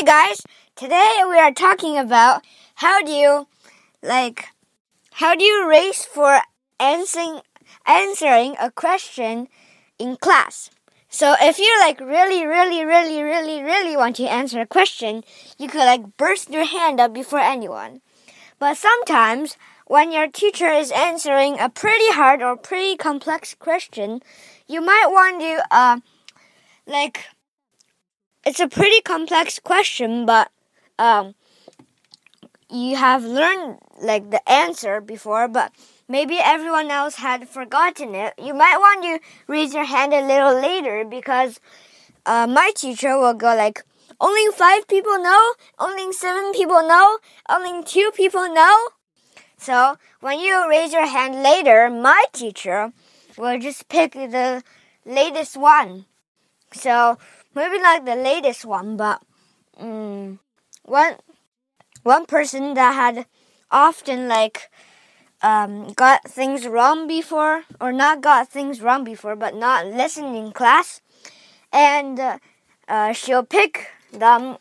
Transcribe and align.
Hi 0.00 0.28
guys, 0.28 0.40
today 0.76 1.20
we 1.28 1.38
are 1.38 1.52
talking 1.52 1.98
about 1.98 2.42
how 2.76 3.02
do 3.02 3.12
you 3.12 3.46
like 4.02 4.46
how 5.20 5.34
do 5.34 5.44
you 5.44 5.68
race 5.68 6.06
for 6.06 6.40
answering 6.78 7.42
answering 7.84 8.56
a 8.58 8.70
question 8.70 9.48
in 9.98 10.16
class. 10.16 10.70
So 11.10 11.34
if 11.38 11.58
you 11.58 11.70
like 11.80 12.00
really 12.00 12.46
really 12.46 12.82
really 12.82 13.22
really 13.22 13.62
really 13.62 13.94
want 13.94 14.16
to 14.16 14.24
answer 14.24 14.62
a 14.62 14.66
question, 14.66 15.22
you 15.58 15.68
could 15.68 15.84
like 15.84 16.16
burst 16.16 16.48
your 16.48 16.64
hand 16.64 16.98
up 16.98 17.12
before 17.12 17.40
anyone. 17.40 18.00
But 18.58 18.78
sometimes 18.78 19.58
when 19.84 20.12
your 20.12 20.28
teacher 20.28 20.72
is 20.72 20.90
answering 20.92 21.60
a 21.60 21.68
pretty 21.68 22.10
hard 22.12 22.40
or 22.40 22.56
pretty 22.56 22.96
complex 22.96 23.52
question, 23.52 24.22
you 24.66 24.80
might 24.80 25.08
want 25.10 25.42
to 25.42 25.62
uh 25.70 26.00
like 26.86 27.26
it's 28.44 28.60
a 28.60 28.68
pretty 28.68 29.00
complex 29.02 29.58
question, 29.58 30.26
but 30.26 30.50
um, 30.98 31.34
you 32.70 32.96
have 32.96 33.24
learned 33.24 33.78
like 34.00 34.30
the 34.30 34.46
answer 34.48 35.00
before, 35.00 35.48
but 35.48 35.72
maybe 36.08 36.38
everyone 36.38 36.90
else 36.90 37.16
had 37.16 37.48
forgotten 37.48 38.14
it. 38.14 38.34
You 38.38 38.54
might 38.54 38.76
want 38.78 39.02
to 39.04 39.20
raise 39.46 39.74
your 39.74 39.84
hand 39.84 40.12
a 40.12 40.26
little 40.26 40.54
later 40.54 41.04
because 41.04 41.60
uh, 42.26 42.46
my 42.46 42.72
teacher 42.74 43.18
will 43.18 43.34
go 43.34 43.54
like, 43.54 43.84
only 44.20 44.52
five 44.52 44.86
people 44.86 45.22
know, 45.22 45.54
only 45.78 46.12
seven 46.12 46.52
people 46.52 46.86
know, 46.86 47.18
only 47.48 47.82
two 47.84 48.10
people 48.14 48.52
know. 48.52 48.88
So 49.56 49.96
when 50.20 50.40
you 50.40 50.68
raise 50.68 50.92
your 50.92 51.06
hand 51.06 51.42
later, 51.42 51.88
my 51.90 52.24
teacher 52.32 52.92
will 53.36 53.58
just 53.58 53.88
pick 53.88 54.12
the 54.12 54.62
latest 55.06 55.56
one. 55.56 56.04
So 56.72 57.18
maybe 57.54 57.78
like 57.82 58.04
the 58.04 58.16
latest 58.16 58.64
one, 58.64 58.96
but 58.96 59.22
um, 59.78 60.38
one 60.84 61.16
one 62.02 62.26
person 62.26 62.74
that 62.74 62.94
had 62.94 63.26
often 63.70 64.28
like 64.28 64.70
um, 65.42 65.92
got 65.94 66.24
things 66.28 66.66
wrong 66.66 67.06
before, 67.06 67.64
or 67.80 67.92
not 67.92 68.20
got 68.20 68.48
things 68.48 68.80
wrong 68.80 69.04
before, 69.04 69.36
but 69.36 69.54
not 69.54 69.86
listened 69.86 70.36
in 70.36 70.52
class, 70.52 71.00
and 71.72 72.18
uh, 72.20 72.38
uh, 72.88 73.12
she'll 73.12 73.44
pick 73.44 73.88
them 74.12 74.56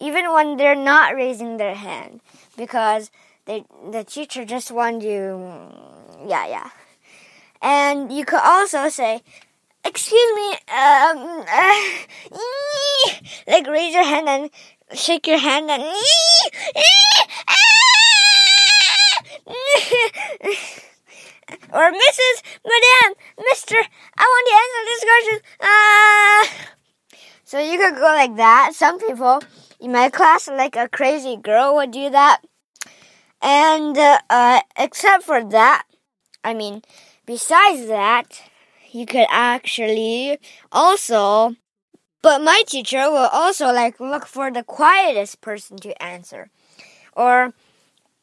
even 0.00 0.32
when 0.32 0.56
they're 0.56 0.74
not 0.74 1.14
raising 1.14 1.56
their 1.56 1.74
hand 1.74 2.20
because 2.56 3.10
they 3.46 3.64
the 3.90 4.04
teacher 4.04 4.44
just 4.44 4.70
want 4.70 5.02
you, 5.02 5.70
yeah, 6.26 6.46
yeah. 6.46 6.70
And 7.62 8.12
you 8.12 8.24
could 8.24 8.42
also 8.42 8.88
say, 8.88 9.22
excuse 9.84 10.34
me, 10.34 10.52
um, 10.72 11.44
uh, 11.48 11.80
like 13.46 13.66
raise 13.66 13.94
your 13.94 14.04
hand 14.04 14.28
and 14.28 14.50
shake 14.92 15.26
your 15.26 15.38
hand 15.38 15.70
and, 15.70 15.82
or 21.72 21.90
Mrs. 21.92 22.42
Madame, 22.64 23.14
Mister, 23.38 23.76
I 24.16 24.24
want 24.24 24.46
to 24.48 24.54
answer 24.62 24.82
this 24.88 25.04
question. 25.04 25.38
Uh, 25.60 26.44
so 27.44 27.58
you 27.60 27.78
could 27.78 27.96
go 27.96 28.06
like 28.06 28.36
that. 28.36 28.72
Some 28.74 28.98
people 28.98 29.42
in 29.80 29.92
my 29.92 30.08
class, 30.08 30.48
like 30.48 30.76
a 30.76 30.88
crazy 30.88 31.36
girl, 31.36 31.74
would 31.74 31.90
do 31.90 32.10
that. 32.10 32.40
And 33.42 33.96
uh, 33.98 34.18
uh, 34.30 34.60
except 34.78 35.24
for 35.24 35.44
that, 35.44 35.84
I 36.42 36.54
mean, 36.54 36.82
besides 37.26 37.86
that, 37.88 38.40
you 38.94 39.06
could 39.06 39.26
actually 39.30 40.38
also 40.72 41.54
but 42.22 42.42
my 42.42 42.62
teacher 42.66 43.10
will 43.10 43.28
also 43.32 43.66
like 43.70 44.00
look 44.00 44.26
for 44.26 44.50
the 44.50 44.62
quietest 44.62 45.42
person 45.42 45.76
to 45.78 46.02
answer. 46.02 46.48
Or 47.12 47.52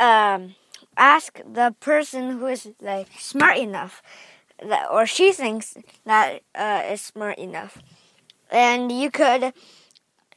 um, 0.00 0.54
ask 0.96 1.40
the 1.44 1.74
person 1.80 2.38
who 2.38 2.46
is 2.46 2.70
like 2.80 3.08
smart 3.18 3.58
enough 3.58 4.02
that, 4.62 4.88
or 4.90 5.06
she 5.06 5.32
thinks 5.32 5.76
that 6.06 6.42
uh, 6.54 6.84
is 6.90 7.02
smart 7.02 7.38
enough. 7.38 7.78
And 8.50 8.90
you 8.90 9.10
could 9.10 9.52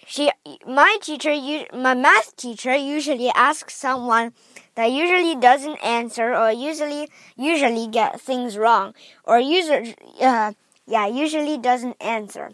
she 0.08 0.32
my 0.66 0.98
teacher 1.02 1.34
my 1.74 1.94
math 1.94 2.36
teacher 2.36 2.76
usually 2.76 3.30
asks 3.30 3.76
someone 3.76 4.34
that 4.76 4.92
usually 4.92 5.36
doesn't 5.36 5.78
answer 5.84 6.36
or 6.36 6.52
usually 6.52 7.10
usually 7.36 7.88
get 7.88 8.22
things 8.22 8.58
wrong 8.58 8.94
or 9.24 9.40
user 9.40 9.84
uh, 10.22 10.54
yeah 10.86 11.08
usually 11.08 11.58
doesn't 11.58 11.98
answer. 12.02 12.52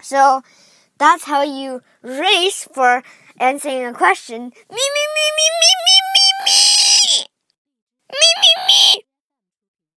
So 0.00 0.42
that's 0.98 1.24
how 1.24 1.42
you 1.42 1.82
race 2.02 2.68
for 2.72 3.02
answering 3.38 3.84
a 3.84 3.92
question. 3.92 4.52
Me 4.70 4.84
me 4.94 5.08